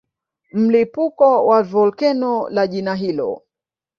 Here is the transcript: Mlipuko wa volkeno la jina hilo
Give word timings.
Mlipuko 0.59 1.45
wa 1.47 1.63
volkeno 1.63 2.49
la 2.49 2.67
jina 2.67 2.95
hilo 2.95 3.43